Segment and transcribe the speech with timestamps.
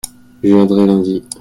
[0.41, 1.21] je viendrai lundi.